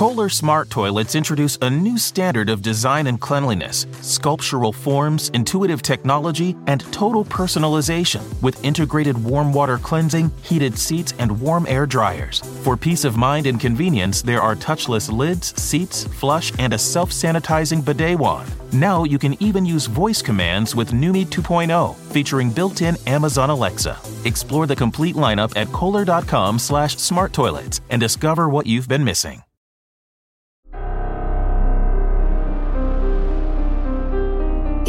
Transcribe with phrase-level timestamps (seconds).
[0.00, 6.56] Kohler Smart Toilets introduce a new standard of design and cleanliness, sculptural forms, intuitive technology,
[6.68, 12.40] and total personalization with integrated warm water cleansing, heated seats, and warm air dryers.
[12.64, 17.10] For peace of mind and convenience, there are touchless lids, seats, flush, and a self
[17.10, 18.50] sanitizing bidet wand.
[18.72, 23.98] Now you can even use voice commands with Numi 2.0, featuring built-in Amazon Alexa.
[24.24, 29.42] Explore the complete lineup at kohler.com slash smart toilets and discover what you've been missing.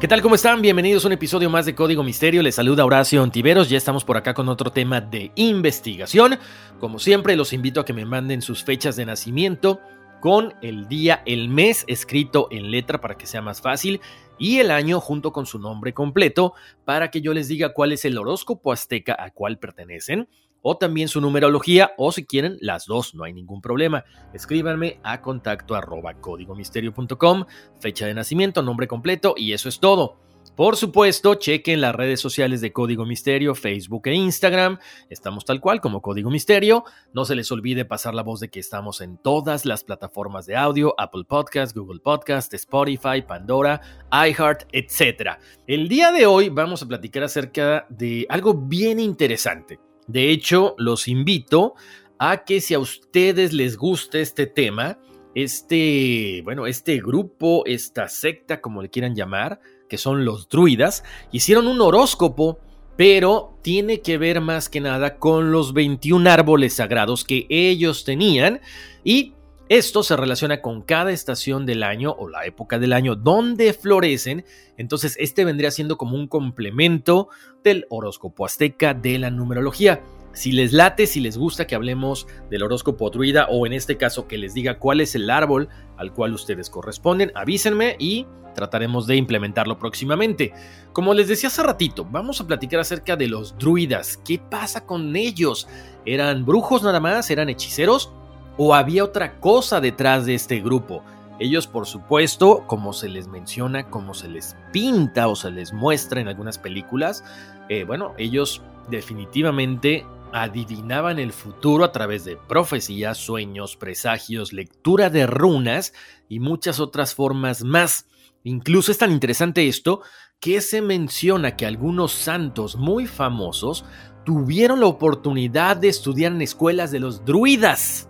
[0.00, 0.22] ¿Qué tal?
[0.22, 0.62] ¿Cómo están?
[0.62, 2.42] Bienvenidos a un episodio más de Código Misterio.
[2.42, 3.68] Les saluda Horacio Ontiveros.
[3.68, 6.38] Ya estamos por acá con otro tema de investigación.
[6.78, 9.78] Como siempre, los invito a que me manden sus fechas de nacimiento
[10.22, 14.00] con el día, el mes escrito en letra para que sea más fácil
[14.38, 16.54] y el año junto con su nombre completo
[16.86, 20.30] para que yo les diga cuál es el horóscopo azteca a cuál pertenecen
[20.62, 24.04] o también su numerología o si quieren las dos, no hay ningún problema.
[24.32, 27.44] Escríbanme a contacto arroba códigomisterio.com,
[27.80, 30.18] fecha de nacimiento, nombre completo y eso es todo.
[30.56, 34.78] Por supuesto, chequen las redes sociales de Código Misterio, Facebook e Instagram.
[35.08, 36.84] Estamos tal cual como Código Misterio.
[37.14, 40.56] No se les olvide pasar la voz de que estamos en todas las plataformas de
[40.56, 43.80] audio, Apple Podcast, Google Podcast, Spotify, Pandora,
[44.12, 45.38] iHeart, etc.
[45.66, 49.78] El día de hoy vamos a platicar acerca de algo bien interesante.
[50.10, 51.74] De hecho, los invito
[52.18, 54.98] a que si a ustedes les gusta este tema,
[55.36, 61.68] este, bueno, este grupo, esta secta, como le quieran llamar, que son los druidas, hicieron
[61.68, 62.58] un horóscopo,
[62.96, 68.60] pero tiene que ver más que nada con los 21 árboles sagrados que ellos tenían
[69.04, 69.34] y
[69.70, 74.44] esto se relaciona con cada estación del año o la época del año donde florecen,
[74.76, 77.28] entonces este vendría siendo como un complemento
[77.62, 80.02] del horóscopo azteca de la numerología.
[80.32, 84.26] Si les late, si les gusta que hablemos del horóscopo druida o en este caso
[84.26, 88.26] que les diga cuál es el árbol al cual ustedes corresponden, avísenme y
[88.56, 90.52] trataremos de implementarlo próximamente.
[90.92, 94.16] Como les decía hace ratito, vamos a platicar acerca de los druidas.
[94.24, 95.68] ¿Qué pasa con ellos?
[96.04, 97.30] ¿Eran brujos nada más?
[97.30, 98.12] ¿Eran hechiceros?
[98.56, 101.02] ¿O había otra cosa detrás de este grupo?
[101.38, 106.20] Ellos, por supuesto, como se les menciona, como se les pinta o se les muestra
[106.20, 107.24] en algunas películas,
[107.70, 108.60] eh, bueno, ellos
[108.90, 115.94] definitivamente adivinaban el futuro a través de profecías, sueños, presagios, lectura de runas
[116.28, 118.06] y muchas otras formas más.
[118.44, 120.02] Incluso es tan interesante esto
[120.40, 123.86] que se menciona que algunos santos muy famosos
[124.26, 128.09] tuvieron la oportunidad de estudiar en escuelas de los druidas.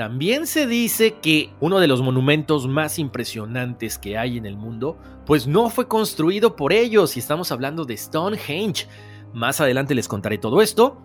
[0.00, 4.96] También se dice que uno de los monumentos más impresionantes que hay en el mundo,
[5.26, 8.86] pues no fue construido por ellos, y estamos hablando de Stonehenge.
[9.34, 10.96] Más adelante les contaré todo esto,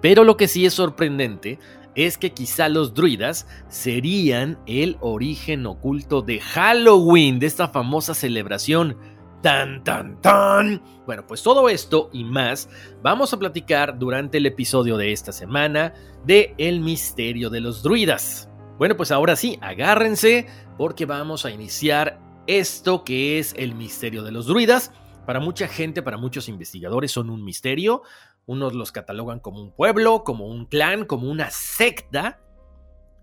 [0.00, 1.60] pero lo que sí es sorprendente
[1.94, 8.96] es que quizá los druidas serían el origen oculto de Halloween, de esta famosa celebración
[9.42, 10.82] Tan, tan, tan.
[11.06, 12.68] Bueno, pues todo esto y más
[13.02, 15.94] vamos a platicar durante el episodio de esta semana
[16.26, 18.50] de El misterio de los druidas.
[18.76, 24.32] Bueno, pues ahora sí, agárrense porque vamos a iniciar esto que es el misterio de
[24.32, 24.92] los druidas.
[25.24, 28.02] Para mucha gente, para muchos investigadores son un misterio.
[28.44, 32.40] Unos los catalogan como un pueblo, como un clan, como una secta.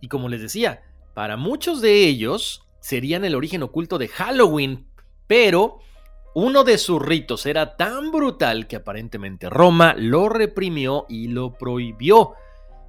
[0.02, 0.82] Y como les decía,
[1.14, 4.88] para muchos de ellos serían el origen oculto de Halloween,
[5.28, 5.80] pero
[6.40, 12.36] uno de sus ritos era tan brutal que aparentemente Roma lo reprimió y lo prohibió.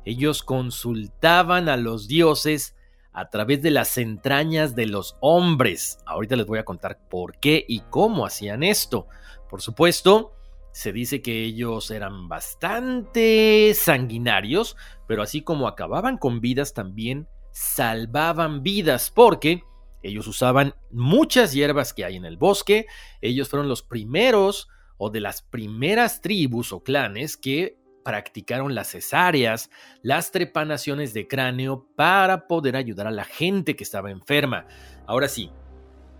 [0.05, 2.77] Ellos consultaban a los dioses
[3.11, 5.99] a través de las entrañas de los hombres.
[6.05, 9.07] Ahorita les voy a contar por qué y cómo hacían esto.
[9.49, 10.35] Por supuesto,
[10.71, 18.63] se dice que ellos eran bastante sanguinarios, pero así como acababan con vidas también salvaban
[18.63, 19.63] vidas porque
[20.03, 22.87] ellos usaban muchas hierbas que hay en el bosque,
[23.21, 29.71] ellos fueron los primeros o de las primeras tribus o clanes que practicaron las cesáreas,
[30.03, 34.67] las trepanaciones de cráneo para poder ayudar a la gente que estaba enferma.
[35.07, 35.51] Ahora sí,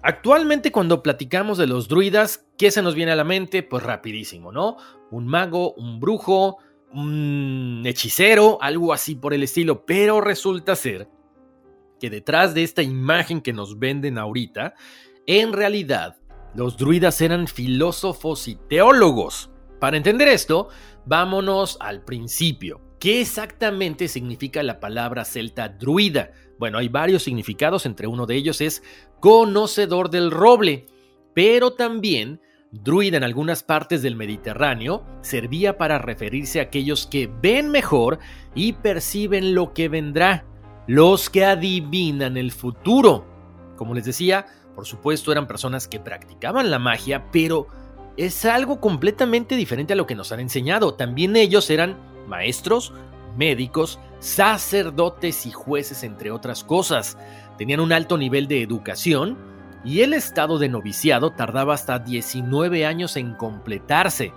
[0.03, 3.63] actualmente cuando platicamos de los druidas, ¿qué se nos viene a la mente?
[3.63, 4.77] Pues rapidísimo, ¿no?
[5.11, 6.59] Un mago, un brujo,
[6.93, 11.09] un hechicero, algo así por el estilo, pero resulta ser
[11.99, 14.75] que detrás de esta imagen que nos venden ahorita,
[15.27, 16.17] en realidad
[16.55, 19.51] los druidas eran filósofos y teólogos.
[19.81, 20.69] Para entender esto,
[21.07, 22.81] vámonos al principio.
[22.99, 26.33] ¿Qué exactamente significa la palabra celta druida?
[26.59, 28.83] Bueno, hay varios significados, entre uno de ellos es
[29.21, 30.87] conocedor del roble,
[31.33, 32.41] pero también
[32.73, 38.19] druida en algunas partes del Mediterráneo servía para referirse a aquellos que ven mejor
[38.55, 40.45] y perciben lo que vendrá
[40.89, 43.25] los que adivinan el futuro.
[43.77, 47.69] Como les decía, por supuesto eran personas que practicaban la magia, pero
[48.17, 50.95] es algo completamente diferente a lo que nos han enseñado.
[50.95, 51.97] También ellos eran
[52.27, 52.93] maestros,
[53.37, 57.19] médicos, sacerdotes y jueces, entre otras cosas.
[57.59, 59.37] Tenían un alto nivel de educación
[59.85, 64.33] y el estado de noviciado tardaba hasta 19 años en completarse.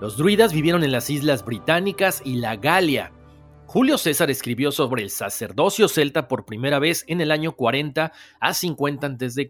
[0.00, 3.12] Los druidas vivieron en las islas británicas y la Galia,
[3.66, 8.54] Julio César escribió sobre el sacerdocio celta por primera vez en el año 40 a
[8.54, 9.48] 50 a.C.,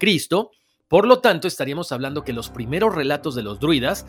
[0.88, 4.06] por lo tanto estaríamos hablando que los primeros relatos de los druidas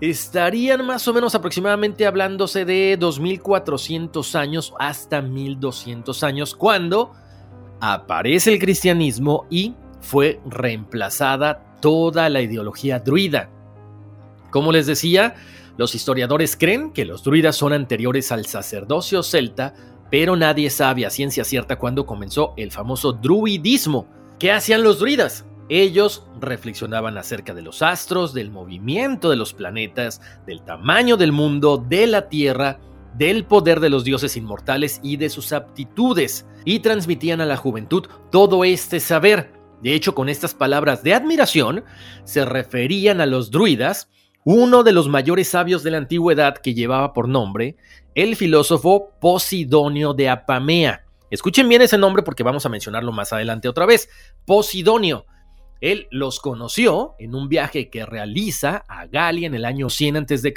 [0.00, 7.12] estarían más o menos aproximadamente hablándose de 2400 años hasta 1200 años cuando
[7.80, 13.50] aparece el cristianismo y fue reemplazada toda la ideología druida.
[14.50, 15.34] Como les decía,
[15.76, 19.74] los historiadores creen que los druidas son anteriores al sacerdocio celta,
[20.10, 24.06] pero nadie sabe a ciencia cierta cuándo comenzó el famoso druidismo.
[24.38, 25.44] ¿Qué hacían los druidas?
[25.68, 31.84] Ellos reflexionaban acerca de los astros, del movimiento de los planetas, del tamaño del mundo,
[31.88, 32.78] de la Tierra,
[33.18, 38.06] del poder de los dioses inmortales y de sus aptitudes, y transmitían a la juventud
[38.30, 39.52] todo este saber.
[39.82, 41.84] De hecho, con estas palabras de admiración,
[42.24, 44.08] se referían a los druidas
[44.48, 47.74] uno de los mayores sabios de la antigüedad que llevaba por nombre
[48.14, 51.04] el filósofo Posidonio de Apamea.
[51.32, 54.08] Escuchen bien ese nombre porque vamos a mencionarlo más adelante otra vez.
[54.44, 55.26] Posidonio.
[55.80, 60.54] Él los conoció en un viaje que realiza a Galia en el año 100 a.C.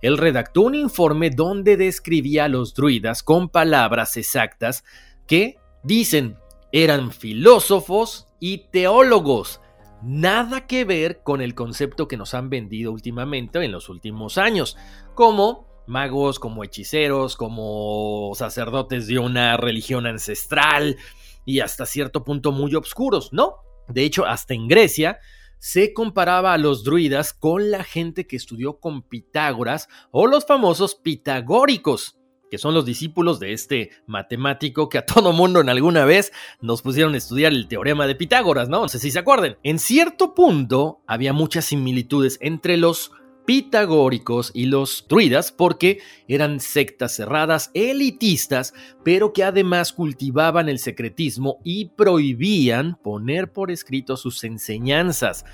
[0.00, 4.82] Él redactó un informe donde describía a los druidas con palabras exactas
[5.26, 6.38] que, dicen,
[6.72, 9.60] eran filósofos y teólogos
[10.04, 14.76] nada que ver con el concepto que nos han vendido últimamente en los últimos años,
[15.14, 20.96] como magos, como hechiceros, como sacerdotes de una religión ancestral
[21.44, 23.56] y hasta cierto punto muy obscuros, ¿no?
[23.88, 25.18] De hecho, hasta en Grecia
[25.58, 30.94] se comparaba a los druidas con la gente que estudió con Pitágoras o los famosos
[30.94, 32.18] pitagóricos
[32.50, 36.82] que son los discípulos de este matemático que a todo mundo en alguna vez nos
[36.82, 38.82] pusieron a estudiar el teorema de Pitágoras, ¿no?
[38.82, 39.56] No sé si se acuerden.
[39.62, 43.12] En cierto punto había muchas similitudes entre los
[43.44, 45.98] pitagóricos y los druidas porque
[46.28, 48.72] eran sectas cerradas, elitistas,
[49.04, 55.44] pero que además cultivaban el secretismo y prohibían poner por escrito sus enseñanzas.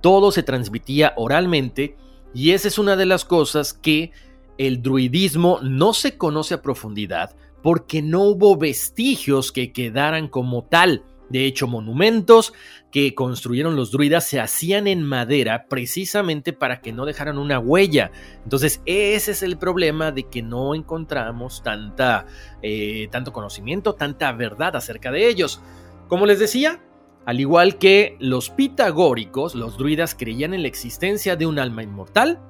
[0.00, 1.96] Todo se transmitía oralmente
[2.32, 4.12] y esa es una de las cosas que
[4.60, 11.02] el druidismo no se conoce a profundidad porque no hubo vestigios que quedaran como tal.
[11.30, 12.52] De hecho, monumentos
[12.92, 18.10] que construyeron los druidas se hacían en madera precisamente para que no dejaran una huella.
[18.44, 22.26] Entonces, ese es el problema de que no encontramos tanta,
[22.60, 25.62] eh, tanto conocimiento, tanta verdad acerca de ellos.
[26.06, 26.82] Como les decía,
[27.24, 32.40] al igual que los pitagóricos, los druidas creían en la existencia de un alma inmortal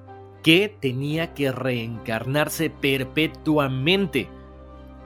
[0.42, 4.28] que tenía que reencarnarse perpetuamente.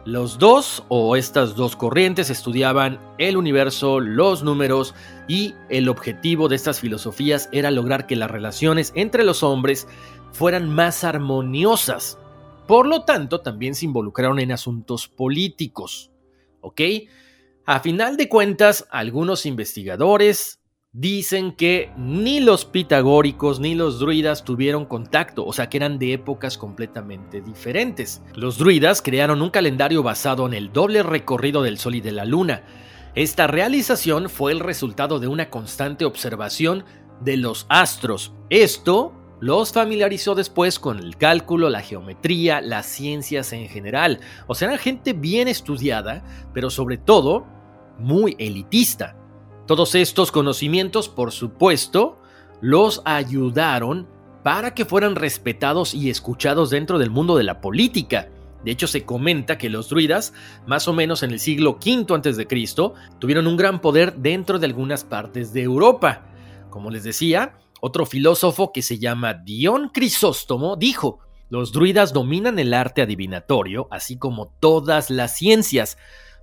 [0.05, 4.95] Los dos o estas dos corrientes estudiaban el universo, los números
[5.29, 9.89] y el objetivo de estas filosofías era lograr que las relaciones entre los hombres
[10.33, 12.19] fueran más armoniosas.
[12.67, 16.11] Por lo tanto, también se involucraron en asuntos políticos.
[16.61, 16.81] ¿Ok?
[17.65, 20.61] A final de cuentas, algunos investigadores
[20.95, 26.13] dicen que ni los pitagóricos ni los druidas tuvieron contacto, o sea que eran de
[26.13, 28.23] épocas completamente diferentes.
[28.35, 32.25] Los druidas crearon un calendario basado en el doble recorrido del Sol y de la
[32.25, 32.63] Luna.
[33.17, 36.85] Esta realización fue el resultado de una constante observación
[37.21, 38.33] de los astros.
[38.49, 44.21] Esto los familiarizó después con el cálculo, la geometría, las ciencias en general.
[44.47, 47.47] O sea, eran gente bien estudiada, pero sobre todo
[47.99, 49.17] muy elitista.
[49.67, 52.19] Todos estos conocimientos, por supuesto,
[52.61, 54.07] los ayudaron
[54.43, 58.29] para que fueran respetados y escuchados dentro del mundo de la política.
[58.63, 60.35] De hecho, se comenta que los druidas,
[60.67, 62.47] más o menos en el siglo V a.C.,
[63.19, 66.27] tuvieron un gran poder dentro de algunas partes de Europa.
[66.69, 72.75] Como les decía, otro filósofo que se llama Dion Crisóstomo dijo, los druidas dominan el
[72.75, 75.97] arte adivinatorio, así como todas las ciencias.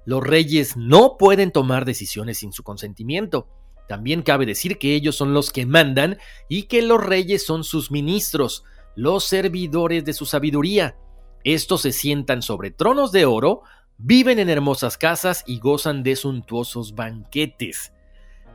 [0.06, 3.48] Los reyes no pueden tomar decisiones sin su consentimiento.
[3.88, 6.18] También cabe decir que ellos son los que mandan
[6.48, 8.64] y que los reyes son sus ministros,
[8.96, 10.96] los servidores de su sabiduría.
[11.44, 13.64] Estos se sientan sobre tronos de oro,
[13.98, 17.94] viven en hermosas casas y gozan de suntuosos banquetes.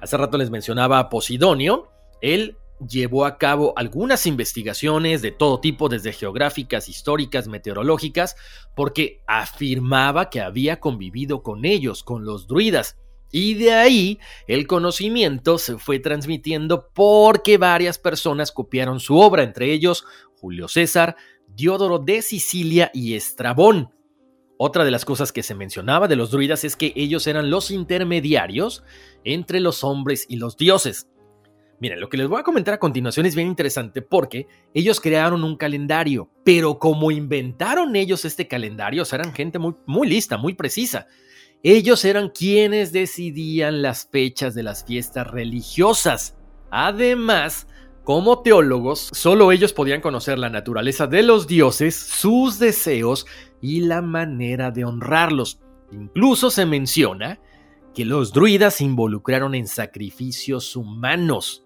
[0.00, 1.90] Hace rato les mencionaba a Posidonio.
[2.20, 2.56] Él
[2.88, 8.36] llevó a cabo algunas investigaciones de todo tipo, desde geográficas, históricas, meteorológicas,
[8.74, 12.96] porque afirmaba que había convivido con ellos, con los druidas.
[13.32, 19.72] Y de ahí el conocimiento se fue transmitiendo porque varias personas copiaron su obra, entre
[19.72, 20.04] ellos
[20.40, 21.16] Julio César,
[21.48, 23.90] Diodoro de Sicilia y Estrabón.
[24.58, 27.70] Otra de las cosas que se mencionaba de los druidas es que ellos eran los
[27.70, 28.84] intermediarios
[29.24, 31.08] entre los hombres y los dioses.
[31.78, 35.44] Miren, lo que les voy a comentar a continuación es bien interesante porque ellos crearon
[35.44, 41.06] un calendario, pero como inventaron ellos este calendario, eran gente muy, muy lista, muy precisa.
[41.62, 46.38] Ellos eran quienes decidían las fechas de las fiestas religiosas.
[46.70, 47.66] Además,
[48.04, 53.26] como teólogos, solo ellos podían conocer la naturaleza de los dioses, sus deseos
[53.60, 55.60] y la manera de honrarlos.
[55.92, 57.40] Incluso se menciona
[57.94, 61.65] que los druidas se involucraron en sacrificios humanos.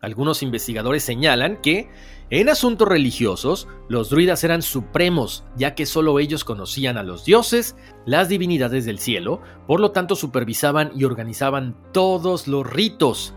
[0.00, 1.90] Algunos investigadores señalan que,
[2.30, 7.76] en asuntos religiosos, los druidas eran supremos, ya que solo ellos conocían a los dioses,
[8.06, 13.34] las divinidades del cielo, por lo tanto supervisaban y organizaban todos los ritos.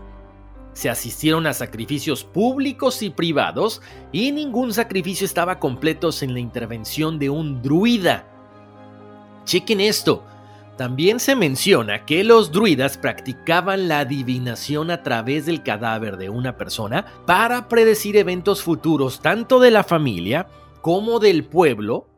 [0.72, 7.18] Se asistieron a sacrificios públicos y privados, y ningún sacrificio estaba completo sin la intervención
[7.18, 8.26] de un druida.
[9.44, 10.24] Chequen esto,
[10.76, 16.56] también se menciona que los druidas practicaban la adivinación a través del cadáver de una
[16.56, 20.48] persona para predecir eventos futuros tanto de la familia
[20.80, 22.08] como del pueblo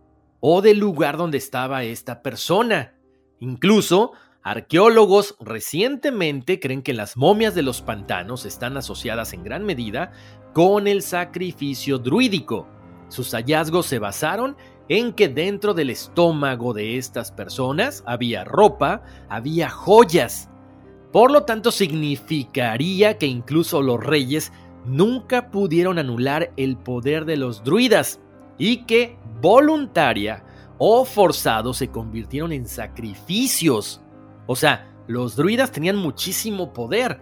[0.40, 2.94] o del lugar donde estaba esta persona.
[3.40, 10.12] Incluso, arqueólogos recientemente creen que las momias de los pantanos están asociadas en gran medida
[10.52, 12.66] con el sacrificio druídico.
[13.08, 14.56] Sus hallazgos se basaron
[14.88, 20.48] en que dentro del estómago de estas personas había ropa, había joyas.
[21.12, 24.52] Por lo tanto, significaría que incluso los reyes
[24.84, 28.20] nunca pudieron anular el poder de los druidas
[28.58, 30.44] y que voluntaria
[30.78, 34.00] o forzado se convirtieron en sacrificios.
[34.46, 37.20] O sea, los druidas tenían muchísimo poder.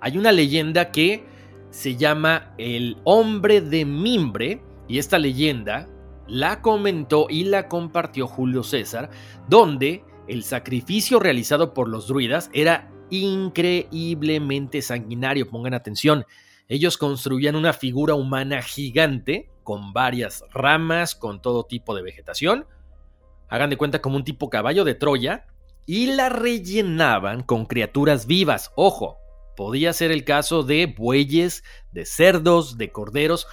[0.00, 1.24] Hay una leyenda que
[1.70, 5.86] se llama el hombre de mimbre y esta leyenda
[6.28, 9.10] la comentó y la compartió Julio César,
[9.48, 15.48] donde el sacrificio realizado por los druidas era increíblemente sanguinario.
[15.48, 16.24] Pongan atención,
[16.68, 22.66] ellos construían una figura humana gigante con varias ramas, con todo tipo de vegetación.
[23.48, 25.46] Hagan de cuenta como un tipo caballo de Troya
[25.86, 28.70] y la rellenaban con criaturas vivas.
[28.76, 29.16] Ojo,
[29.56, 33.46] podía ser el caso de bueyes, de cerdos, de corderos,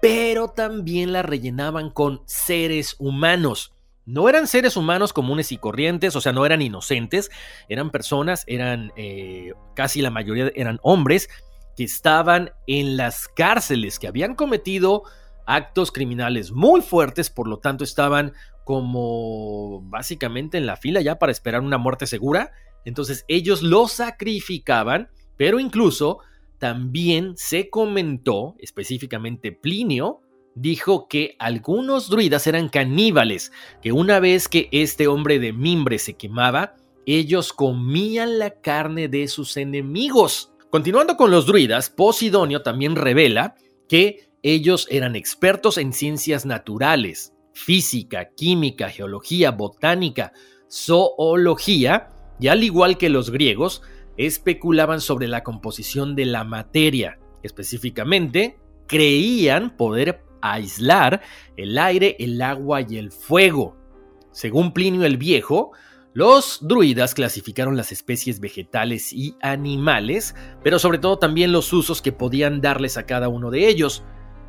[0.00, 3.72] pero también la rellenaban con seres humanos.
[4.06, 7.30] No eran seres humanos comunes y corrientes, o sea, no eran inocentes,
[7.68, 11.28] eran personas, eran eh, casi la mayoría eran hombres
[11.76, 15.02] que estaban en las cárceles, que habían cometido
[15.46, 18.32] actos criminales muy fuertes, por lo tanto estaban
[18.64, 22.52] como básicamente en la fila ya para esperar una muerte segura.
[22.84, 26.18] Entonces ellos los sacrificaban, pero incluso
[26.58, 30.20] también se comentó, específicamente Plinio,
[30.54, 36.14] dijo que algunos druidas eran caníbales, que una vez que este hombre de mimbre se
[36.14, 36.74] quemaba,
[37.06, 40.52] ellos comían la carne de sus enemigos.
[40.70, 43.54] Continuando con los druidas, Posidonio también revela
[43.88, 50.32] que ellos eran expertos en ciencias naturales, física, química, geología, botánica,
[50.70, 52.10] zoología,
[52.40, 53.82] y al igual que los griegos,
[54.18, 57.18] especulaban sobre la composición de la materia.
[57.42, 61.22] Específicamente, creían poder aislar
[61.56, 63.76] el aire, el agua y el fuego.
[64.32, 65.72] Según Plinio el Viejo,
[66.14, 70.34] los druidas clasificaron las especies vegetales y animales,
[70.64, 74.02] pero sobre todo también los usos que podían darles a cada uno de ellos.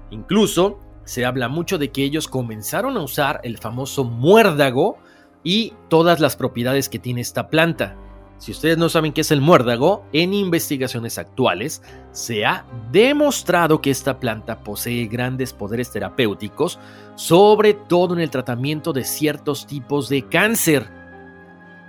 [0.10, 4.98] Incluso se habla mucho de que ellos comenzaron a usar el famoso muérdago
[5.44, 7.98] y todas las propiedades que tiene esta planta.
[8.40, 11.82] Si ustedes no saben qué es el muérdago, en investigaciones actuales
[12.14, 16.80] se ha demostrado que esta planta posee grandes poderes terapéuticos,
[17.16, 20.90] sobre todo en el tratamiento de ciertos tipos de cáncer.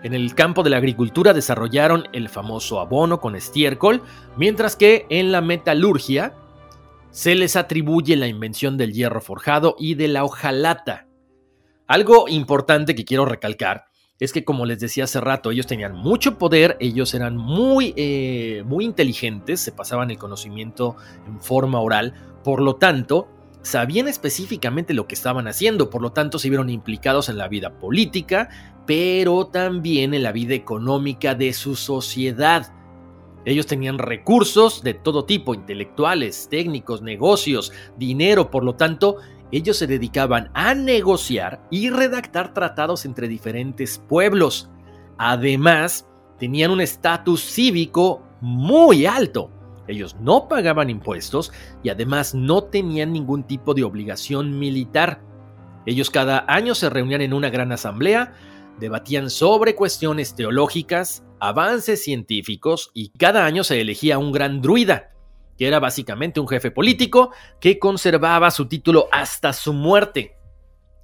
[0.03, 4.03] En el campo de la agricultura desarrollaron el famoso abono con estiércol,
[4.37, 6.35] mientras que en la metalurgia
[7.11, 11.07] se les atribuye la invención del hierro forjado y de la hojalata.
[11.87, 13.90] Algo importante que quiero recalcar
[14.21, 18.63] es que, como les decía hace rato, ellos tenían mucho poder, ellos eran muy, eh,
[18.67, 20.97] muy inteligentes, se pasaban el conocimiento
[21.27, 22.13] en forma oral,
[22.45, 23.29] por lo tanto,
[23.63, 27.79] sabían específicamente lo que estaban haciendo, por lo tanto, se vieron implicados en la vida
[27.79, 28.51] política,
[28.87, 32.75] pero también en la vida económica de su sociedad.
[33.47, 39.17] Ellos tenían recursos de todo tipo, intelectuales, técnicos, negocios, dinero, por lo tanto,
[39.53, 44.71] ellos se dedicaban a negociar y redactar tratados entre diferentes pueblos.
[45.19, 46.07] Además,
[46.39, 49.51] tenían un estatus cívico muy alto.
[49.89, 51.53] Ellos no pagaban impuestos
[51.83, 55.21] y además no tenían ningún tipo de obligación militar.
[55.85, 58.35] Ellos cada año se reunían en una gran asamblea,
[58.79, 65.11] debatían sobre cuestiones teológicas, avances científicos y cada año se elegía un gran druida,
[65.61, 70.39] que era básicamente un jefe político que conservaba su título hasta su muerte.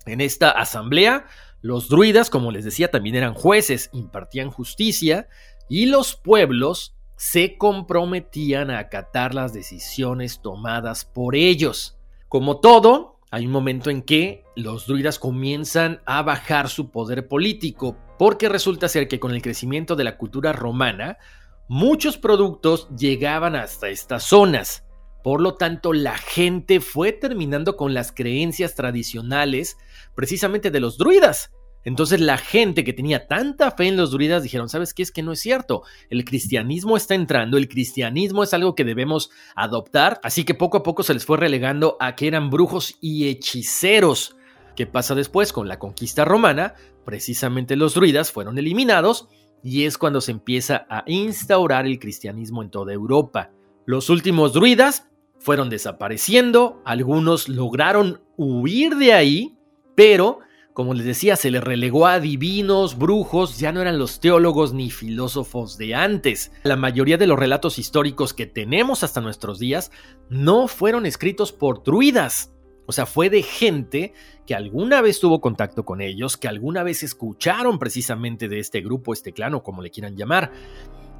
[0.07, 1.27] En esta asamblea,
[1.61, 5.29] los druidas, como les decía, también eran jueces, impartían justicia
[5.69, 11.99] y los pueblos se comprometían a acatar las decisiones tomadas por ellos.
[12.31, 17.99] Como todo, hay un momento en que los druidas comienzan a bajar su poder político,
[18.19, 21.19] porque resulta ser que con el crecimiento de la cultura romana,
[21.68, 24.85] Muchos productos llegaban hasta estas zonas.
[25.25, 29.76] Por lo tanto, la gente fue terminando con las creencias tradicionales
[30.14, 31.50] precisamente de los druidas.
[31.82, 35.02] Entonces la gente que tenía tanta fe en los druidas dijeron, ¿sabes qué?
[35.02, 35.82] Es que no es cierto.
[36.08, 40.83] El cristianismo está entrando, el cristianismo es algo que debemos adoptar, así que poco a
[40.85, 44.37] poco se les fue relegando a que eran brujos y hechiceros.
[44.76, 46.74] ¿Qué pasa después con la conquista romana?
[47.05, 49.29] Precisamente los druidas fueron eliminados
[49.66, 53.50] y es cuando se empieza a instaurar el cristianismo en toda Europa.
[53.85, 55.09] Los últimos druidas
[55.40, 59.57] fueron desapareciendo, algunos lograron huir de ahí,
[59.96, 60.38] pero,
[60.72, 64.88] como les decía, se les relegó a divinos, brujos, ya no eran los teólogos ni
[64.88, 66.52] filósofos de antes.
[66.62, 69.90] La mayoría de los relatos históricos que tenemos hasta nuestros días
[70.31, 72.52] no fueron escritos por druidas,
[72.87, 74.14] o sea, fue de gente
[74.46, 79.12] que alguna vez tuvo contacto con ellos, que alguna vez escucharon precisamente de este grupo,
[79.12, 80.53] este clan o como le quieran llamar.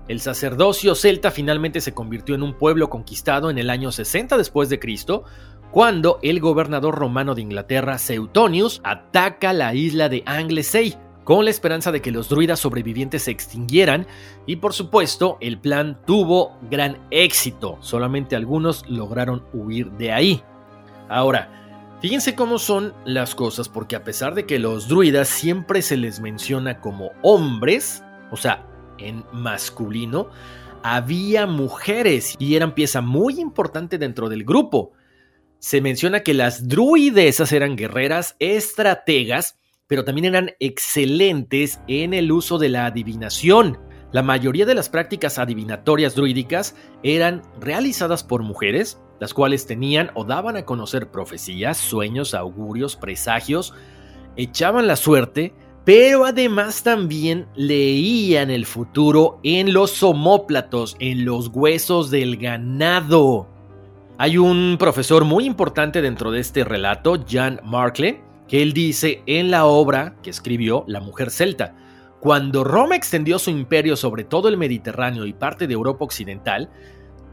[0.09, 4.68] El sacerdocio celta finalmente se convirtió en un pueblo conquistado en el año 60 después
[4.68, 5.24] de Cristo,
[5.72, 11.90] cuando el gobernador romano de Inglaterra, Seutonius, ataca la isla de Anglesey con la esperanza
[11.90, 14.07] de que los druidas sobrevivientes se extinguieran
[14.46, 20.42] y por supuesto el plan tuvo gran éxito, solamente algunos lograron huir de ahí.
[21.09, 25.97] Ahora, fíjense cómo son las cosas, porque a pesar de que los druidas siempre se
[25.97, 28.66] les menciona como hombres, o sea,
[28.99, 30.29] en masculino,
[30.83, 34.92] había mujeres y eran pieza muy importante dentro del grupo.
[35.59, 42.59] Se menciona que las druidesas eran guerreras, estrategas, pero también eran excelentes en el uso
[42.59, 43.79] de la adivinación.
[44.12, 50.24] La mayoría de las prácticas adivinatorias druídicas eran realizadas por mujeres, las cuales tenían o
[50.24, 53.74] daban a conocer profecías, sueños, augurios, presagios,
[54.37, 62.11] echaban la suerte, pero además también leían el futuro en los homóplatos, en los huesos
[62.11, 63.48] del ganado.
[64.18, 69.50] Hay un profesor muy importante dentro de este relato, Jan Markle, que él dice en
[69.50, 71.74] la obra que escribió La mujer celta,
[72.20, 76.70] cuando Roma extendió su imperio sobre todo el Mediterráneo y parte de Europa occidental,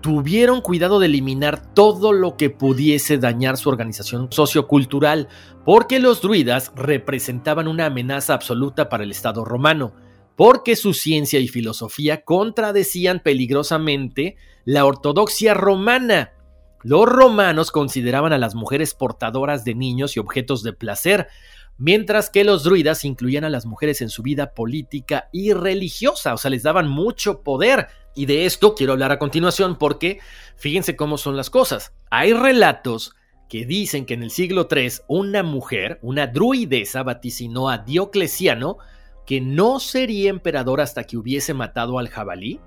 [0.04, 5.30] tuvieron cuidado de eliminar todo lo que pudiese dañar su organización sociocultural,
[5.64, 9.94] porque los druidas representaban una amenaza absoluta para el Estado romano,
[10.36, 14.36] porque su ciencia y filosofía contradecían peligrosamente
[14.66, 16.34] la ortodoxia romana.
[16.82, 21.30] Los romanos consideraban a las mujeres portadoras de niños y objetos de placer,
[21.78, 26.38] mientras que los druidas incluían a las mujeres en su vida política y religiosa, o
[26.38, 27.88] sea, les daban mucho poder.
[28.16, 30.20] Y de esto quiero hablar a continuación porque
[30.56, 31.94] fíjense cómo son las cosas.
[32.10, 33.16] Hay relatos
[33.50, 38.78] que dicen que en el siglo III una mujer, una druidesa, vaticinó a Diocleciano
[39.26, 42.60] que no sería emperador hasta que hubiese matado al jabalí.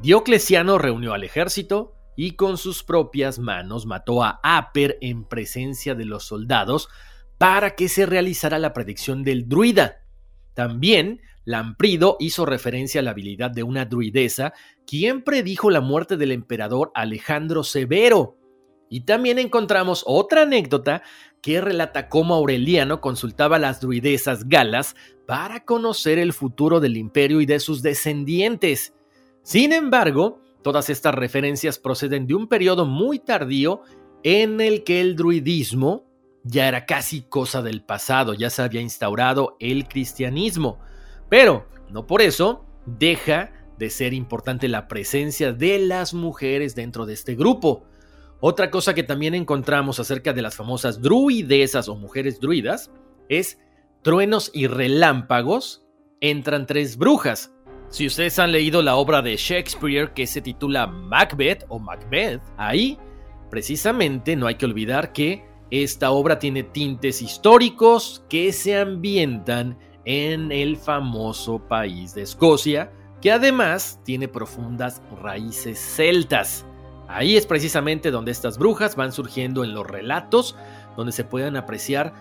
[0.00, 6.04] Diocleciano reunió al ejército y con sus propias manos mató a Aper en presencia de
[6.04, 6.88] los soldados
[7.38, 10.02] para que se realizara la predicción del druida.
[10.54, 14.52] También Lamprido hizo referencia a la habilidad de una druidesa,
[14.86, 18.36] quien predijo la muerte del emperador Alejandro Severo.
[18.88, 21.02] Y también encontramos otra anécdota
[21.40, 24.94] que relata cómo Aureliano consultaba a las druidesas galas
[25.26, 28.94] para conocer el futuro del imperio y de sus descendientes.
[29.42, 33.82] Sin embargo, todas estas referencias proceden de un periodo muy tardío
[34.22, 36.04] en el que el druidismo
[36.44, 40.78] ya era casi cosa del pasado, ya se había instaurado el cristianismo.
[41.32, 47.14] Pero no por eso deja de ser importante la presencia de las mujeres dentro de
[47.14, 47.86] este grupo.
[48.38, 52.90] Otra cosa que también encontramos acerca de las famosas druidesas o mujeres druidas
[53.30, 53.58] es
[54.02, 55.86] truenos y relámpagos
[56.20, 57.54] entran tres brujas.
[57.88, 62.98] Si ustedes han leído la obra de Shakespeare que se titula Macbeth o Macbeth, ahí
[63.48, 70.50] precisamente no hay que olvidar que esta obra tiene tintes históricos que se ambientan en
[70.52, 76.66] el famoso país de Escocia, que además tiene profundas raíces celtas.
[77.08, 80.56] Ahí es precisamente donde estas brujas van surgiendo en los relatos,
[80.96, 82.12] donde se pueden apreciar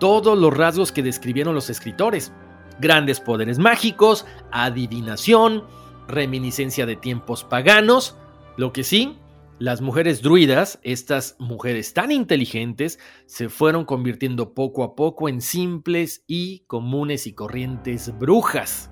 [0.00, 2.32] todos los rasgos que describieron los escritores.
[2.80, 5.64] Grandes poderes mágicos, adivinación,
[6.06, 8.16] reminiscencia de tiempos paganos.
[8.56, 9.18] Lo que sí,
[9.58, 16.22] las mujeres druidas, estas mujeres tan inteligentes, se fueron convirtiendo poco a poco en simples
[16.28, 18.90] y comunes y corrientes brujas.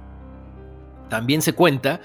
[1.08, 2.00] También se cuenta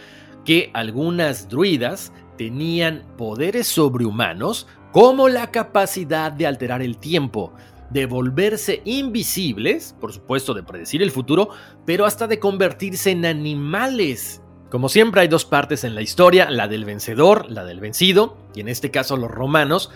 [0.45, 7.53] que algunas druidas tenían poderes sobrehumanos como la capacidad de alterar el tiempo,
[7.89, 11.49] de volverse invisibles, por supuesto de predecir el futuro,
[11.85, 14.41] pero hasta de convertirse en animales.
[14.71, 18.61] Como siempre hay dos partes en la historia, la del vencedor, la del vencido, y
[18.61, 19.91] en este caso los romanos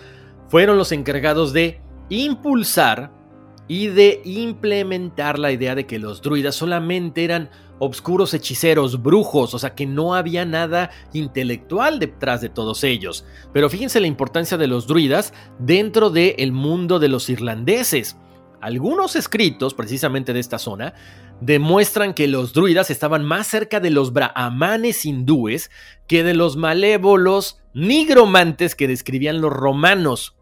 [0.48, 3.10] fueron los encargados de impulsar
[3.68, 9.58] y de implementar la idea de que los druidas solamente eran obscuros hechiceros, brujos, o
[9.58, 13.24] sea que no había nada intelectual detrás de todos ellos.
[13.54, 18.18] Pero fíjense la importancia de los druidas dentro del mundo de los irlandeses.
[18.60, 20.92] Algunos escritos, precisamente de esta zona,
[21.40, 25.70] demuestran que los druidas estaban más cerca de los brahmanes hindúes
[26.06, 30.36] que de los malévolos nigromantes que describían los romanos.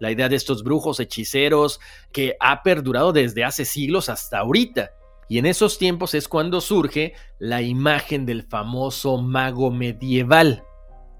[0.00, 1.80] La idea de estos brujos hechiceros
[2.12, 4.92] que ha perdurado desde hace siglos hasta ahorita.
[5.28, 10.64] Y en esos tiempos es cuando surge la imagen del famoso mago medieval.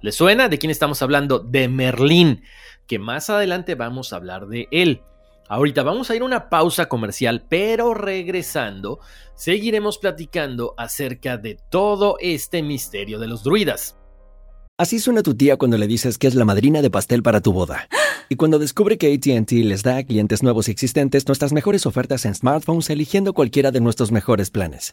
[0.01, 0.49] ¿Le suena?
[0.49, 1.41] ¿De quién estamos hablando?
[1.41, 2.43] De Merlín,
[2.87, 5.03] que más adelante vamos a hablar de él.
[5.49, 9.01] Ahorita vamos a ir a una pausa comercial, pero regresando,
[9.35, 13.97] seguiremos platicando acerca de todo este misterio de los druidas.
[14.77, 17.53] Así suena tu tía cuando le dices que es la madrina de pastel para tu
[17.53, 17.89] boda.
[18.29, 22.27] Y cuando descubre que ATT les da a clientes nuevos y existentes nuestras mejores ofertas
[22.27, 24.93] en smartphones eligiendo cualquiera de nuestros mejores planes.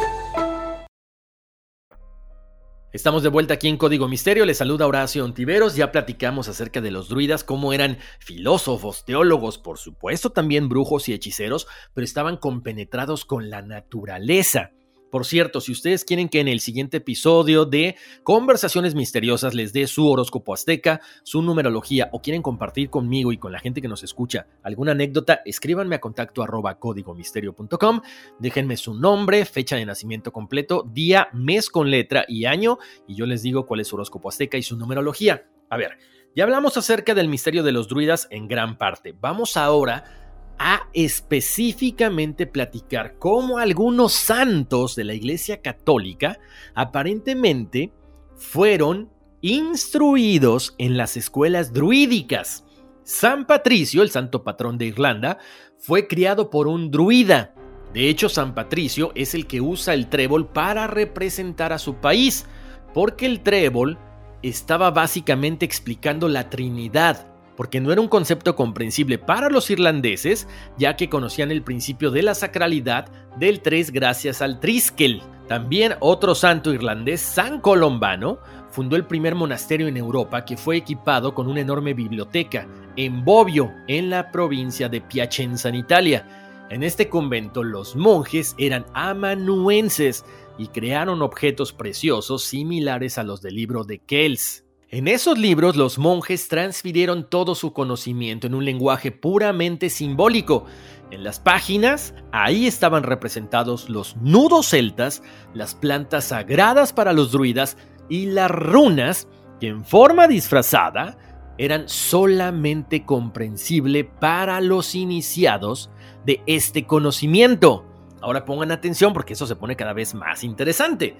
[2.93, 6.91] Estamos de vuelta aquí en Código Misterio, les saluda Horacio Ontiveros, ya platicamos acerca de
[6.91, 13.23] los druidas, cómo eran filósofos, teólogos, por supuesto también brujos y hechiceros, pero estaban compenetrados
[13.23, 14.71] con la naturaleza.
[15.11, 19.85] Por cierto, si ustedes quieren que en el siguiente episodio de Conversaciones Misteriosas les dé
[19.87, 24.03] su horóscopo azteca, su numerología o quieren compartir conmigo y con la gente que nos
[24.03, 28.01] escucha alguna anécdota, escríbanme a contacto arroba códigomisterio.com,
[28.39, 33.25] déjenme su nombre, fecha de nacimiento completo, día, mes con letra y año y yo
[33.25, 35.45] les digo cuál es su horóscopo azteca y su numerología.
[35.69, 35.97] A ver,
[36.33, 39.13] ya hablamos acerca del misterio de los druidas en gran parte.
[39.19, 40.20] Vamos ahora
[40.63, 46.37] a específicamente platicar cómo algunos santos de la Iglesia Católica
[46.75, 47.91] aparentemente
[48.35, 49.09] fueron
[49.41, 52.63] instruidos en las escuelas druídicas.
[53.03, 55.39] San Patricio, el santo patrón de Irlanda,
[55.79, 57.55] fue criado por un druida.
[57.91, 62.45] De hecho, San Patricio es el que usa el trébol para representar a su país,
[62.93, 63.97] porque el trébol
[64.43, 67.30] estaba básicamente explicando la Trinidad,
[67.61, 70.47] porque no era un concepto comprensible para los irlandeses,
[70.79, 73.05] ya que conocían el principio de la sacralidad
[73.37, 75.21] del tres gracias al triskel.
[75.47, 78.39] También otro santo irlandés, San Colombano,
[78.71, 83.71] fundó el primer monasterio en Europa que fue equipado con una enorme biblioteca, en Bobbio,
[83.87, 86.65] en la provincia de Piacenza, en Italia.
[86.71, 90.25] En este convento los monjes eran amanuenses,
[90.57, 94.65] y crearon objetos preciosos similares a los del libro de Kells.
[94.93, 100.65] En esos libros los monjes transfirieron todo su conocimiento en un lenguaje puramente simbólico.
[101.11, 105.23] En las páginas, ahí estaban representados los nudos celtas,
[105.53, 107.77] las plantas sagradas para los druidas
[108.09, 109.29] y las runas
[109.61, 111.17] que en forma disfrazada
[111.57, 115.89] eran solamente comprensible para los iniciados
[116.25, 117.85] de este conocimiento.
[118.19, 121.15] Ahora pongan atención porque eso se pone cada vez más interesante.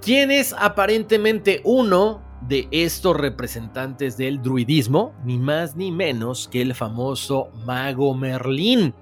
[0.00, 5.14] ¿Quién es aparentemente uno de estos representantes del druidismo?
[5.24, 8.94] Ni más ni menos que el famoso mago Merlín.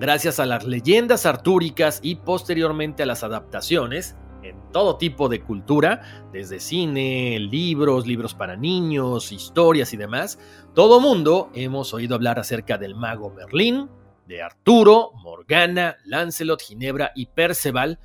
[0.00, 6.26] Gracias a las leyendas artúricas y posteriormente a las adaptaciones, en todo tipo de cultura,
[6.32, 10.38] desde cine, libros, libros para niños, historias y demás,
[10.74, 13.88] todo mundo hemos oído hablar acerca del mago Merlín,
[14.26, 17.98] de Arturo, Morgana, Lancelot, Ginebra y Perceval,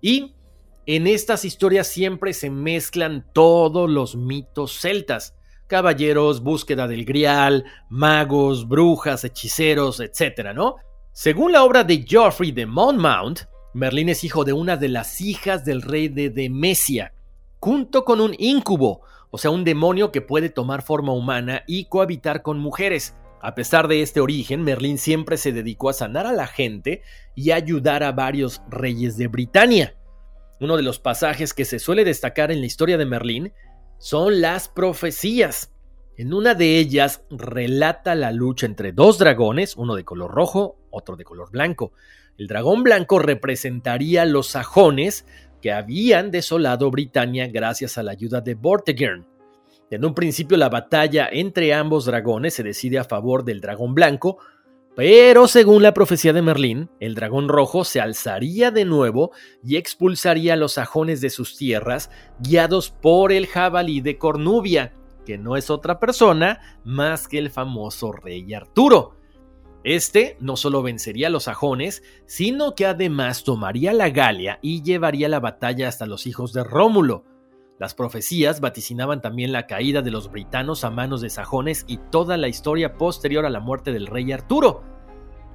[0.00, 0.34] y
[0.86, 5.34] en estas historias siempre se mezclan todos los mitos celtas,
[5.66, 10.76] caballeros, búsqueda del grial, magos, brujas, hechiceros, etc., ¿no?
[11.12, 13.42] Según la obra de Geoffrey de Monmouth,
[13.72, 17.14] Merlín es hijo de una de las hijas del rey de Demesia,
[17.60, 22.42] junto con un incubo, o sea, un demonio que puede tomar forma humana y cohabitar
[22.42, 23.16] con mujeres.
[23.40, 27.02] A pesar de este origen, Merlín siempre se dedicó a sanar a la gente
[27.34, 29.96] y ayudar a varios reyes de Britania.
[30.60, 33.52] Uno de los pasajes que se suele destacar en la historia de Merlín
[33.98, 35.72] son las profecías.
[36.16, 41.16] En una de ellas relata la lucha entre dos dragones, uno de color rojo, otro
[41.16, 41.92] de color blanco.
[42.38, 45.26] El dragón blanco representaría los sajones
[45.60, 49.26] que habían desolado Britania gracias a la ayuda de Vortigern.
[49.90, 54.38] En un principio la batalla entre ambos dragones se decide a favor del dragón blanco,
[54.96, 60.54] pero según la profecía de Merlín, el dragón rojo se alzaría de nuevo y expulsaría
[60.54, 64.94] a los sajones de sus tierras, guiados por el jabalí de Cornubia,
[65.26, 69.16] que no es otra persona más que el famoso rey Arturo.
[69.82, 75.28] Este no solo vencería a los sajones, sino que además tomaría la Galia y llevaría
[75.28, 77.24] la batalla hasta los hijos de Rómulo.
[77.78, 82.36] Las profecías vaticinaban también la caída de los britanos a manos de sajones y toda
[82.36, 84.84] la historia posterior a la muerte del rey Arturo.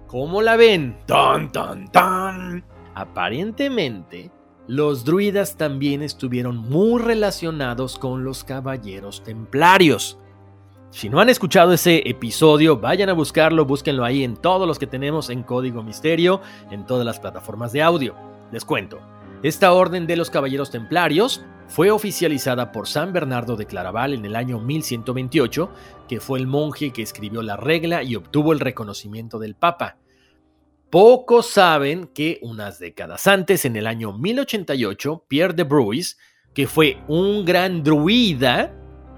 [0.08, 0.99] ¿Cómo la ven?
[1.05, 2.65] ¡Tan, tan, tan!
[2.93, 4.32] Aparentemente,
[4.67, 10.19] los druidas también estuvieron muy relacionados con los caballeros templarios.
[10.89, 14.88] Si no han escuchado ese episodio, vayan a buscarlo, búsquenlo ahí en todos los que
[14.88, 18.13] tenemos en Código Misterio, en todas las plataformas de audio.
[18.51, 18.99] Les cuento,
[19.41, 24.36] esta orden de los Caballeros Templarios fue oficializada por San Bernardo de Claraval en el
[24.36, 25.69] año 1128,
[26.08, 29.97] que fue el monje que escribió la regla y obtuvo el reconocimiento del Papa.
[30.89, 36.17] Pocos saben que unas décadas antes, en el año 1088, Pierre de Bruys,
[36.55, 38.73] que fue un gran druida,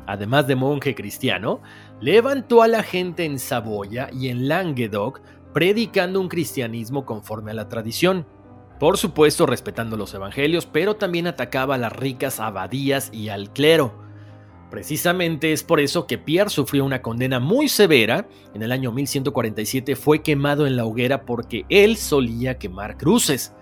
[0.05, 1.61] además de monje cristiano,
[2.01, 5.21] levantó a la gente en Saboya y en Languedoc
[5.53, 8.27] predicando un cristianismo conforme a la tradición.
[8.81, 13.93] Por supuesto respetando los evangelios, pero también atacaba a las ricas abadías y al clero.
[14.71, 18.27] Precisamente es por eso que Pierre sufrió una condena muy severa.
[18.55, 23.53] En el año 1147 fue quemado en la hoguera porque él solía quemar cruces.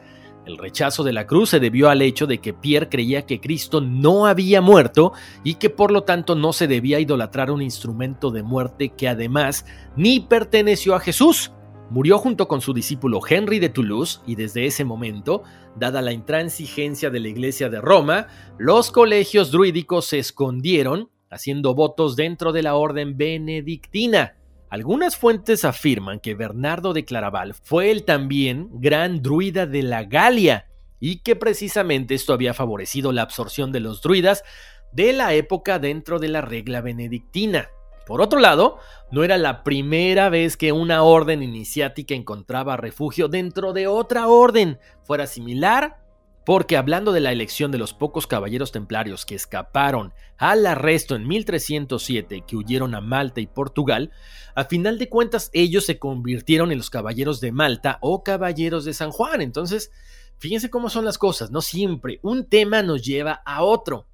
[0.46, 3.82] El rechazo de la cruz se debió al hecho de que Pierre creía que Cristo
[3.82, 5.12] no había muerto
[5.44, 9.66] y que por lo tanto no se debía idolatrar un instrumento de muerte que además
[9.98, 11.52] ni perteneció a Jesús.
[11.90, 15.44] Murió junto con su discípulo Henry de Toulouse y desde ese momento,
[15.76, 18.28] dada la intransigencia de la Iglesia de Roma,
[18.60, 24.36] los colegios druídicos se escondieron haciendo votos dentro de la orden benedictina.
[24.70, 30.68] Algunas fuentes afirman que Bernardo de Claraval fue el también gran druida de la Galia
[31.00, 34.44] y que precisamente esto había favorecido la absorción de los druidas
[34.92, 37.70] de la época dentro de la regla benedictina.
[38.10, 38.80] Por otro lado,
[39.12, 44.80] no era la primera vez que una orden iniciática encontraba refugio dentro de otra orden,
[45.04, 46.00] fuera similar
[46.44, 51.28] porque hablando de la elección de los pocos caballeros templarios que escaparon al arresto en
[51.28, 54.10] 1307 que huyeron a Malta y Portugal,
[54.56, 58.96] a final de cuentas ellos se convirtieron en los caballeros de Malta o caballeros de
[58.96, 59.42] San Juan.
[59.42, 59.92] Entonces,
[60.40, 64.08] fíjense cómo son las cosas, no siempre un tema nos lleva a otro.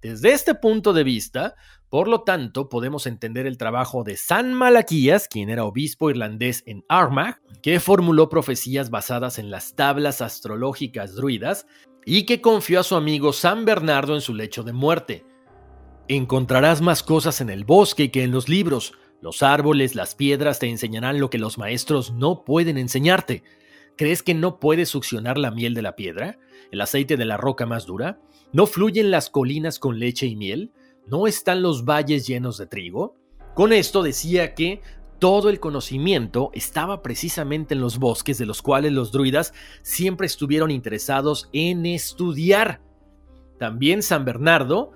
[0.00, 1.56] Desde este punto de vista,
[1.94, 6.84] por lo tanto, podemos entender el trabajo de San Malaquías, quien era obispo irlandés en
[6.88, 11.68] Armagh, que formuló profecías basadas en las tablas astrológicas druidas
[12.04, 15.24] y que confió a su amigo San Bernardo en su lecho de muerte.
[16.08, 18.94] Encontrarás más cosas en el bosque que en los libros.
[19.20, 23.44] Los árboles, las piedras te enseñarán lo que los maestros no pueden enseñarte.
[23.96, 26.40] ¿Crees que no puedes succionar la miel de la piedra?
[26.72, 28.18] ¿El aceite de la roca más dura?
[28.52, 30.72] ¿No fluyen las colinas con leche y miel?
[31.06, 33.16] ¿No están los valles llenos de trigo?
[33.54, 34.80] Con esto decía que
[35.18, 40.70] todo el conocimiento estaba precisamente en los bosques de los cuales los druidas siempre estuvieron
[40.70, 42.80] interesados en estudiar.
[43.58, 44.92] También San Bernardo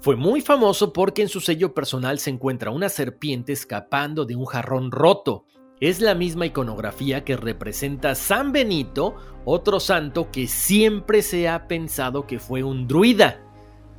[0.00, 4.46] fue muy famoso porque en su sello personal se encuentra una serpiente escapando de un
[4.46, 5.44] jarrón roto.
[5.80, 12.26] Es la misma iconografía que representa San Benito, otro santo que siempre se ha pensado
[12.26, 13.51] que fue un druida.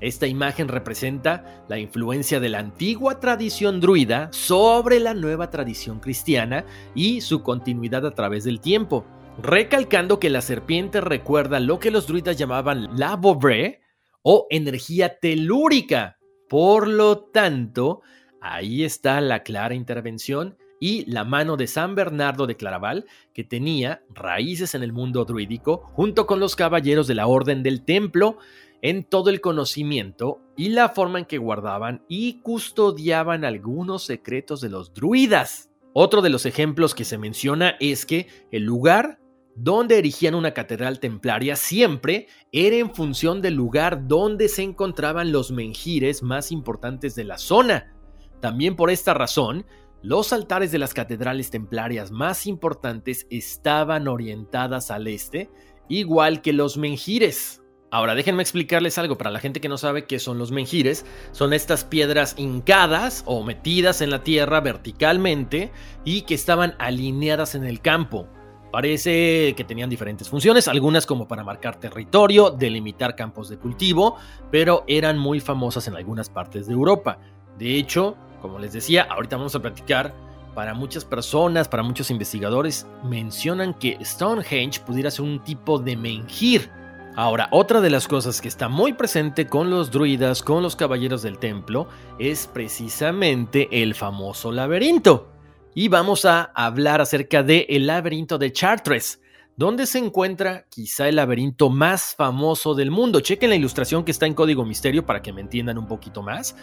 [0.03, 6.65] Esta imagen representa la influencia de la antigua tradición druida sobre la nueva tradición cristiana
[6.93, 9.05] y su continuidad a través del tiempo,
[9.41, 13.79] recalcando que la serpiente recuerda lo que los druidas llamaban la bobre,
[14.23, 16.17] o energía telúrica.
[16.49, 18.01] Por lo tanto,
[18.41, 24.03] ahí está la clara intervención y la mano de San Bernardo de Claraval, que tenía
[24.09, 28.37] raíces en el mundo druídico, junto con los caballeros de la Orden del Templo,
[28.83, 34.69] en todo el conocimiento y la forma en que guardaban y custodiaban algunos secretos de
[34.69, 35.71] los druidas.
[35.93, 39.19] Otro de los ejemplos que se menciona es que el lugar
[39.55, 45.51] donde erigían una catedral templaria siempre era en función del lugar donde se encontraban los
[45.51, 47.95] menjires más importantes de la zona.
[48.41, 49.65] También por esta razón,
[50.01, 55.49] los altares de las catedrales templarias más importantes estaban orientadas al este,
[55.87, 57.62] igual que los menjires.
[57.93, 61.05] Ahora déjenme explicarles algo para la gente que no sabe qué son los menjires.
[61.31, 65.71] Son estas piedras hincadas o metidas en la tierra verticalmente
[66.03, 68.27] y que estaban alineadas en el campo.
[68.71, 74.15] Parece que tenían diferentes funciones, algunas como para marcar territorio, delimitar campos de cultivo,
[74.49, 77.19] pero eran muy famosas en algunas partes de Europa.
[77.59, 80.15] De hecho, como les decía, ahorita vamos a platicar,
[80.55, 86.71] para muchas personas, para muchos investigadores, mencionan que Stonehenge pudiera ser un tipo de menjir.
[87.15, 91.21] Ahora, otra de las cosas que está muy presente con los druidas, con los caballeros
[91.21, 95.29] del templo, es precisamente el famoso laberinto
[95.75, 99.21] y vamos a hablar acerca del el laberinto de Chartres,
[99.55, 103.19] donde se encuentra quizá el laberinto más famoso del mundo.
[103.19, 106.55] Chequen la ilustración que está en código misterio para que me entiendan un poquito más.